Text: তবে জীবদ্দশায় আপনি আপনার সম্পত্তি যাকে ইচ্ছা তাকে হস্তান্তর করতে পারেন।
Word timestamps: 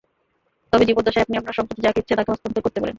তবে 0.73 0.83
জীবদ্দশায় 0.85 1.23
আপনি 1.23 1.35
আপনার 1.37 1.53
সম্পত্তি 1.53 1.81
যাকে 1.81 1.99
ইচ্ছা 1.99 2.15
তাকে 2.15 2.31
হস্তান্তর 2.31 2.61
করতে 2.61 2.79
পারেন। 2.79 2.89